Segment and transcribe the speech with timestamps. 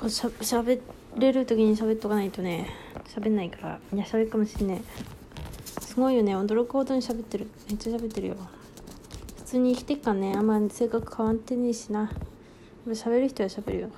[0.00, 0.80] こうしゃしゃべ
[1.18, 2.70] れる時に喋っとかないとね
[3.14, 5.80] 喋んないからいや喋るかもしんねえ。
[5.82, 7.48] すごいよね驚くほどに喋ってる。
[7.68, 8.36] めっちゃ喋ってるよ。
[9.36, 12.10] 普通に生きてっかねあんま性格変わってねえしな。
[12.86, 13.88] 喋る人は喋るよ。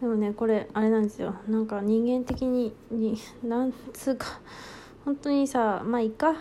[0.00, 1.34] でもねこれあれなんですよ。
[1.48, 4.38] なんか人間的にになんつうか
[5.04, 6.34] 本当にさまあいいか。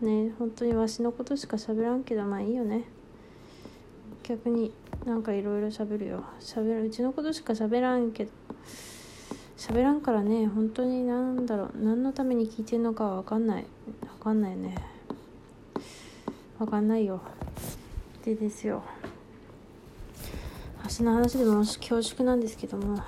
[0.00, 2.84] ね本当にわしのことしか喋らんけどまあいいよね。
[4.22, 4.72] 逆に
[5.06, 6.24] なんかいろいろ喋るよ。
[6.40, 6.82] 喋る。
[6.82, 8.30] うちのことしか喋らんけど
[9.56, 10.48] 喋らんからね。
[10.48, 11.70] 本当に何だろう。
[11.80, 13.66] 何のために聞いてんのかは分かんない。
[14.18, 14.74] 分かんないね。
[16.58, 17.20] 分かんないよ。
[18.24, 18.82] でですよ。
[20.98, 23.00] 橋の話でも恐縮なんですけども。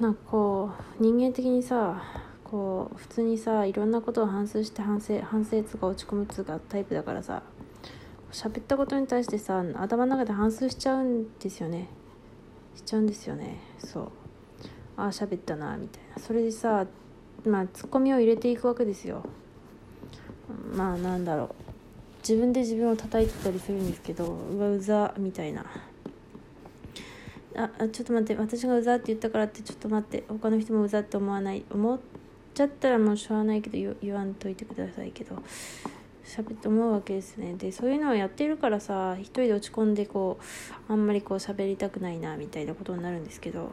[0.00, 2.02] なんかこう人間的にさ
[2.42, 7.44] こう普通にさいろんなことを反芻して反省反省つか落ち込むつかタイプだからさ。
[8.32, 11.88] 喋ったことに対してさ頭の中で反芻しちゃうんですよね。
[12.74, 13.58] しちゃうんですよね。
[13.78, 14.08] そう。
[14.96, 16.22] ああ喋ったなみたいな。
[16.22, 16.86] それでさ
[17.44, 19.22] まあツッコミを入れていくわけですよ。
[20.74, 21.48] まあなんだろう。
[22.26, 25.66] 自分で自分を叩いてたりするんですけどうわうざみたいな。
[27.54, 32.00] ああちょっと待って私がうざって言ったからってちょっと待って他の人もうざって思わない思っ
[32.54, 35.36] ちゃったらもうしょうがないけど言わんといてくださいけど。
[36.24, 37.54] 喋って思うわけですね。
[37.54, 40.38] でそういうのをやってるからさ一人で落ち込んでこ
[40.88, 43.72] うあんまりこう喋りたくないなみたいなことになるんですけど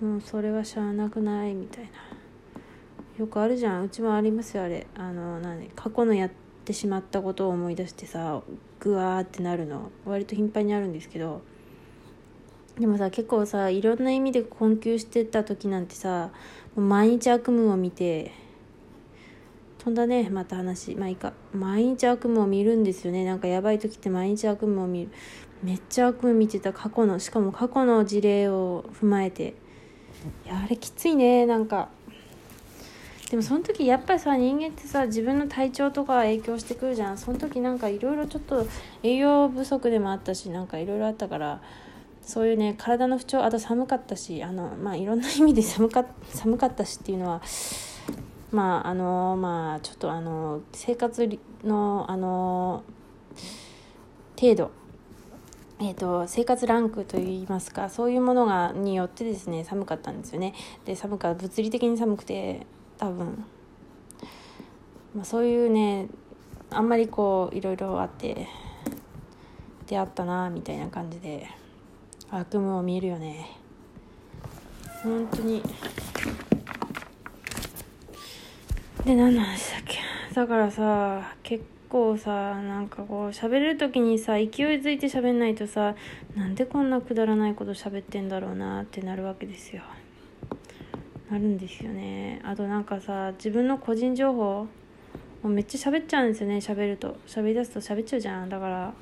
[0.00, 1.90] もうそれはしゃあなくないみたいな。
[3.18, 3.84] よくあるじゃん。
[3.84, 4.86] うちもありますよあれ。
[4.96, 6.30] あの何過去のやっ
[6.64, 8.42] てしまったことを思い出してさ
[8.80, 9.90] グワーってなるの。
[10.06, 11.42] 割と頻繁にあるんですけど。
[12.78, 16.30] でもさ結構さいろんな意味で困窮してた時なんてさ
[16.74, 18.32] 毎日悪夢を見て
[19.82, 23.24] 飛んだねまた話まあいいか毎日悪夢を見るんですよね。
[23.24, 25.08] なんかやばい時って毎日悪夢を見る。
[25.64, 29.54] めっちゃ悪夢見てた過去のしかも過去の事例を踏まえて。
[30.46, 31.88] いやあれきついねなんか。
[33.28, 37.18] でもその時やっぱりさ人間ってさ自分の体調とか影響してくるじゃん。
[37.18, 38.64] その時なんかいろいろちょっと
[39.02, 41.60] 栄養不足でもあったしなんかいろいろあったから
[42.22, 47.42] そういうね体の不調あと寒かったしあのまあいろんな意味で寒か寒かったしっていうのは
[48.52, 52.84] まああのまあちょっとあの生活のあの
[54.38, 54.82] 程度。
[55.84, 60.54] えーと、生活ランクといいますかそういうものがによってですね寒かったんですよね。
[60.84, 62.68] で寒か物理的に寒くて
[62.98, 63.44] 多分、
[65.12, 66.06] まあ、そういうね
[66.70, 68.46] あんまりこういろいろあって
[69.88, 71.48] 出会ったなみたいな感じで
[72.30, 73.58] 悪夢を見えるよね。
[75.02, 75.62] 本当に。
[79.04, 79.98] で何の話だっけ？
[80.32, 82.30] だからさ結構さ
[82.62, 85.96] なんかこう喋れる時にさ勢いづいて喋んないとさ
[86.36, 89.82] なんでこんなくだらないこと喋ってんだろうなってなるわけですよ。
[91.30, 92.40] なるんですよね。
[92.44, 94.68] あとなんかさ自分の個人情報も
[95.44, 97.16] うめっちゃ喋っちゃうんですよね喋ると。
[97.26, 98.48] 喋り出すと喋っちゃうじゃん。
[98.48, 98.94] だから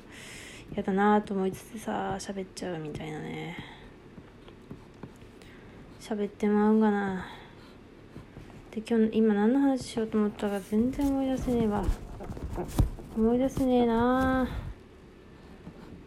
[0.73, 3.55] 嫌だなと思いつつさ喋っちゃうみたいなね。
[5.99, 7.27] 喋ってまうんがな。
[8.71, 11.83] で今日今何の話しようと思ったか全然思い出せねえわ。
[13.17, 14.47] 思い出せねえな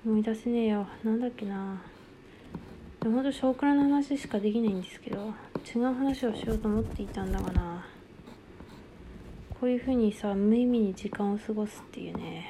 [0.07, 0.87] 思い出せねえよ。
[1.05, 1.83] なんだっけな
[3.01, 5.35] でもほんと少クラの話しかできないんですけど
[5.77, 7.85] 違う話をしようと思っていたんだがな
[9.61, 12.47] こういう風にさ無意味に時間を過ごすっていうね。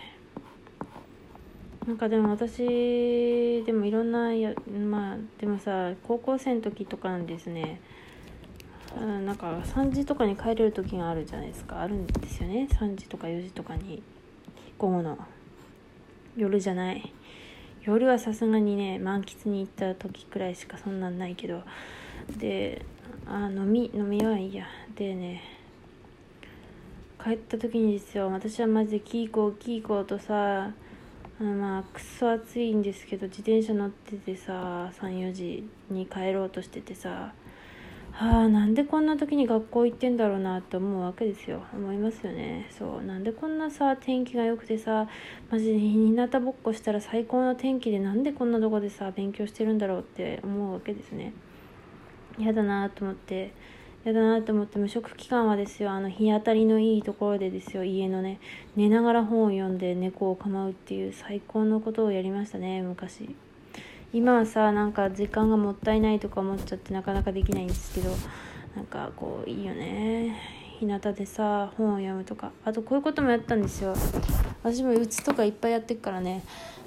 [1.88, 7.80] なんかでも私でもいろんなやまあでもさ高校生の時とかなんですね。
[9.00, 11.80] なんか3時とかに帰れる時があるじゃないですか。
[11.80, 12.68] あるんですよね。
[12.70, 14.02] 3時とか4時とかに。
[14.78, 15.18] 午後の。
[16.36, 17.12] 夜じゃない。
[17.82, 21.62] 夜はさすがにね満喫に行った時くらいしかそんなんないけど。
[22.38, 22.84] で
[23.26, 24.66] あ飲み飲みはいいや
[24.96, 25.42] でね
[27.22, 30.70] 帰った時にですよ私はマジでキーコーキーコーとさ
[31.40, 37.32] あのまあくっそ暑いんですけど自転車乗っててさ34時に帰ろうとしててさ
[38.16, 41.62] あなんでこんな時に学校行ってんだろうなって思うわけですよ。
[41.72, 42.68] 思いますよね。
[42.70, 43.02] そう。
[43.02, 45.08] なんでこんなさ天気が良くてさ
[45.50, 51.32] マジで日向ぼっこしたら最高の天気でなんでこんなとこでさ勉強してるんだろうって思うわけですね。
[52.38, 53.52] 嫌だなと思って。
[54.04, 57.82] 嫌だなと思って無職期間はですよあの日当たりのいいところでですよ。
[57.82, 58.38] 家のね
[58.76, 63.34] 寝ながら本を読んで猫を構うっていう最高のことをやりましたね昔。
[64.14, 68.10] 今はさなんか時間がもったいないとか思っちゃってなかなかできないんですけど
[68.76, 70.40] なんかこういいよね。
[70.78, 72.52] 日向でさ本を読むとか。
[72.64, 73.94] あとこういうこともやったんですよ。
[74.62, 76.42] 私もうつとかいっぱいやってるからね。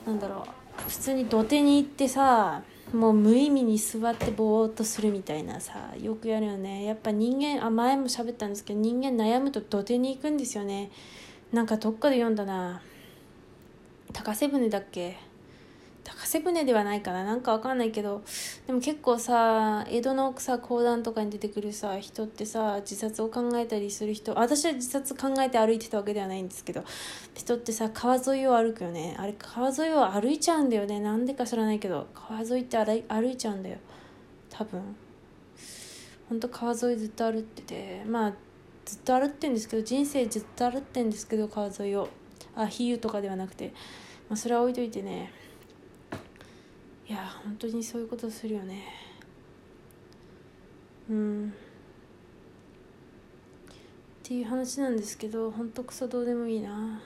[0.06, 0.90] なんだろう。
[0.90, 2.64] 普通に土手に行ってさ
[2.94, 6.86] もう無意味に座ってぼーっとするみたいなさよくやるよね。
[6.86, 10.92] やっぱ人間あ前も喋ったんですけど人間悩むと土手に行くんですよね。
[11.52, 12.82] なんかどっかで読んだな。
[14.14, 15.18] 高瀬船だっけ？
[16.10, 17.26] 高瀬船ではないかな。
[17.26, 18.24] なんかわかんないけど
[18.66, 26.86] でも結構さ江戸のさ講談とかに出てくるさ人ってさ自殺を考えたりする人私は自殺考えて歩いてたわけではないんですけど
[27.36, 29.18] 人ってさ川沿いを歩くよね。
[29.20, 31.02] あれ川沿いを歩いちゃうんだよね。
[31.02, 33.78] なんでか知らないけど川沿いって歩い歩いちゃうんだよ。
[34.50, 34.82] 多分。
[36.30, 38.04] ほんと川沿いずっと歩ってて。
[38.06, 38.34] まあ
[38.86, 42.08] ずっと歩ってんですけど人生ずっと歩ってんですけど川沿いを。
[42.56, 43.74] あ比喩とかではなくて、
[44.30, 45.32] まあ、それは置いといてね。
[47.10, 48.84] いや本当にそういうことするよね。
[51.10, 51.54] うん。
[53.68, 53.70] っ
[54.24, 57.02] ていう話なんですけど本当クソどうでもいいな。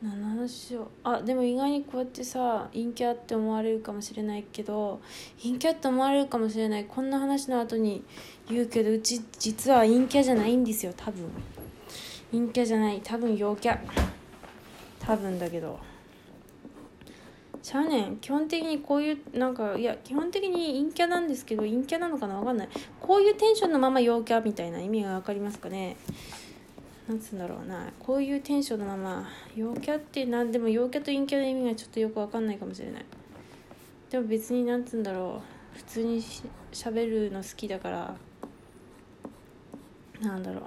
[0.00, 0.86] 何の話しよう。
[1.02, 5.00] あでも意外にこうやってさ陰キャって思われるかもしれないけど
[5.42, 6.84] 陰キャって思われるかもしれない。
[6.84, 8.04] こんな話の後に
[8.48, 11.28] 言うけどうち実は陰キャじゃないんですよ多分。
[12.30, 13.00] 陰キャじゃない。
[13.02, 13.76] 多分陽キャ。
[15.00, 15.87] 多分だけど。
[17.62, 18.16] ちゃうねん。
[18.18, 22.68] 基本的にこういうなんかいや基本的に陰キャなんですけど陰キャなのかな分かんない。
[23.00, 25.96] こういうテンションのまま陽キャみたいな意味が分かりますかね。
[27.08, 27.90] なんつうんだろうな。
[27.98, 33.04] こういうテンションのまま陽キャって何でも陽キャと陰キャの意味がちょっとよく分かんないかもしれない。
[34.10, 35.42] でも別になんつうんだろ
[35.74, 35.76] う。
[35.78, 38.16] 普通にしゃべるの好きだから。
[40.20, 40.62] なんだろう。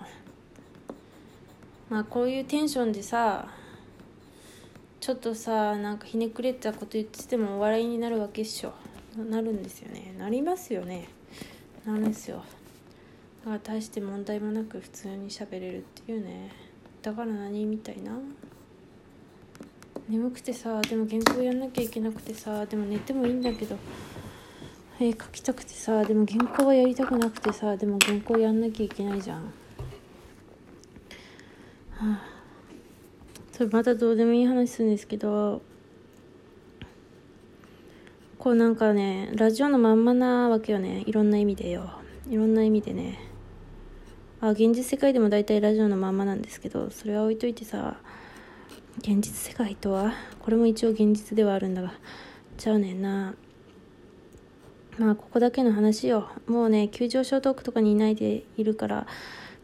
[1.90, 3.50] まあこういうテンションでさ
[5.02, 8.74] ちょっとさなんかひねくれたこと言っててもお笑いになるわけっしょ。
[9.18, 10.14] なるんですよね。
[10.18, 11.10] なりますよね。
[11.86, 12.38] なるんですよ。
[12.38, 12.44] だ
[13.46, 16.52] から大して問題もなく普通に喋れるっていうね。
[17.02, 18.12] だから何みたいな。
[20.08, 23.76] 眠くてさでも原稿やんなきゃいけなくてさでも寝てもいいんだけど。
[25.00, 29.42] 絵描きたくてさでも原稿はやりたくなくてさでも原稿やんなきゃいけないじゃん。
[29.42, 29.52] は
[32.02, 32.31] あ。
[33.62, 35.62] それまたどうでもいい話するんですけど
[38.40, 41.04] こうなんかねラジオのまんまなわけよね。
[41.06, 41.88] いろんな意味でよ。
[42.28, 43.20] いろんな意味でね。
[44.42, 47.98] あ現実世界でも大体ラジオのまんまなんですけどそれは置いといてさ
[48.98, 50.12] 現実世界とは？
[50.40, 51.94] これも一応現実ではあるんだが。
[52.58, 53.36] ちゃうねんな。
[54.98, 56.30] まあここだけの話よ。
[56.48, 59.06] もうね急上昇トークとかにいないでいるから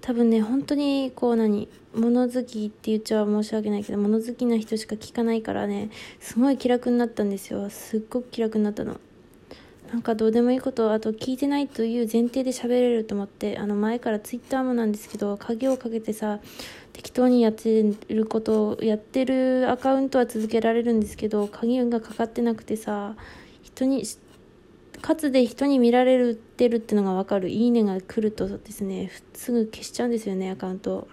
[0.07, 5.89] 多分ね本当にこう何物好きって言っちゃ申し訳ないけど物好きな人しか聞かないからね
[6.21, 7.69] すごい気楽になったんですよ。
[7.69, 9.01] すっごく気楽になったの。
[9.91, 16.39] なんかどうでもいいことあと聞いてないという前提で喋れると思ってあの前からツイッターもなんですけど鍵をかけてさ
[16.93, 23.15] 適当にやってることをやってるアカウントは続けられるんですけど鍵がかかってなくてさ
[23.61, 24.05] 人に
[25.01, 27.49] かつで人に見られるってるってのが分かる。
[27.49, 31.07] いいねが来るとですねすぐ消しちゃうんですよねアカウント。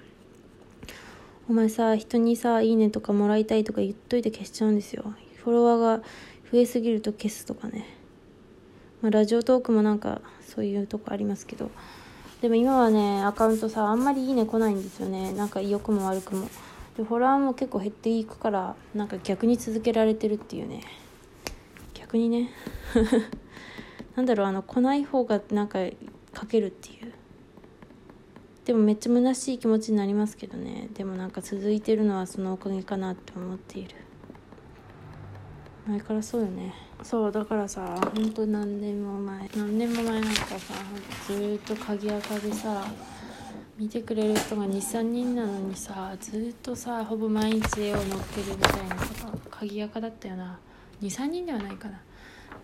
[1.48, 5.14] お前さ人にさいいねとかもらいたいとか言っといて消しちゃうんですよ。
[5.44, 6.04] フォロワーが
[6.50, 7.86] 増えすぎると消すとかね。
[9.02, 11.70] まあ、ラジオトークもなんかそういうとこありますけど。
[12.40, 15.32] でも今はねアカウントさあんまりいいね来ないんですよね。
[15.34, 16.48] なんか良くも悪くも。
[16.96, 20.82] でフォロワーも結構減っていくからなんか逆に続けられてるっていうね。
[21.92, 22.50] 逆にね。
[24.16, 25.78] なんだろうあの来ない方がなんか
[26.32, 27.12] かけるっていう。
[28.64, 30.88] でもめっちゃ虚しい気持ちになりますけどね。
[30.94, 33.96] でもなんか続いてるのはそのおかげかなって思っている。
[35.86, 36.74] 前からそうよね。
[37.02, 39.50] そうだからさほんと何年も前。
[39.56, 40.74] 何年も前なんかさ
[41.26, 42.86] ずっと鍵垢でさ
[43.76, 50.58] 見てくれる人が23人なのにさずっとさほぼ毎日絵を載っけるみたいなさ鍵垢だったよな。
[51.02, 52.00] 23人ではないかな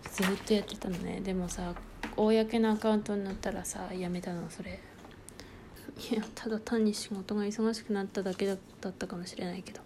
[0.03, 1.21] ずっとやってたのね。
[1.21, 1.73] でもさ
[2.15, 4.79] 公のアカウントになったらさやめたのそれ。
[6.11, 9.81] いやただ単に仕事が忙しくなっただけだったかもしれないけど。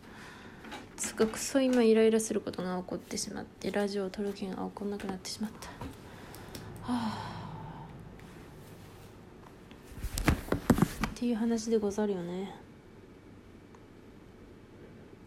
[0.97, 5.67] つかくそ今イライラすることが起こってしまってラジオを撮る気が起こんなくなってしまった。
[5.67, 5.73] は
[6.87, 7.41] あ
[11.07, 12.55] っていう話でござるよね。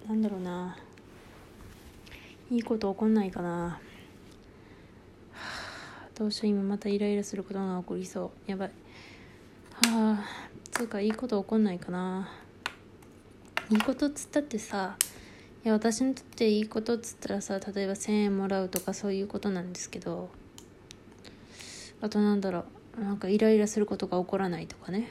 [0.08, 0.76] なんだろうな。
[2.50, 3.78] いいこと起こんないかな、
[6.18, 8.50] どうしよう今またイライラすることが起こりそう。
[8.50, 8.70] やばい。
[9.86, 10.24] はあ。
[10.72, 12.28] つうかいいこと起こんないかな。
[13.70, 14.96] いいことっつったってさ
[15.64, 20.30] いや私にとっていいことっつったらさ例えば1,000円もらうとかそういうことなんですけど
[22.00, 22.64] あとなんだろ
[22.98, 23.00] う。
[23.00, 25.08] なんかイライラすることが起こらないとかね。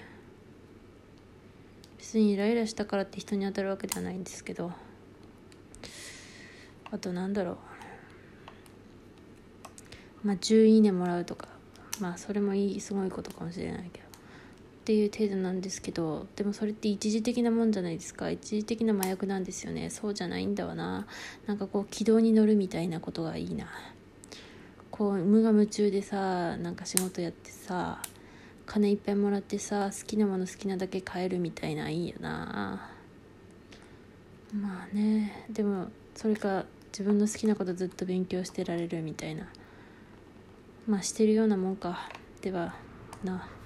[2.00, 4.74] 別にイライラしたからって人に当たるわけではないんですけど。
[6.92, 7.58] あとなんだろう。
[10.28, 11.48] まあ10いいねもらうとか
[12.02, 14.10] まあそれもいいすごいことかもしれないけどっ
[14.84, 18.30] ていう程度なんですけどでもそれって一時的なもんじゃないですか。
[18.30, 19.90] 一時的な麻薬なんですよね。
[19.90, 21.08] そうじゃないんだわな。
[21.46, 23.68] なんかこう軌道に乗るみたいなことがいいな。
[24.92, 28.02] こう無我夢中でさなんか仕事やってさ
[28.66, 32.90] 金いっぱいもらってさ好きなもの好きなだけ買えるみたいないいよな。
[34.54, 35.46] まあね。
[35.50, 39.48] でもそれか自分の好きなことずっと勉強してられるみたいな。
[40.88, 42.10] まあしてるようなもんか。
[42.42, 42.74] では
[43.24, 43.57] な。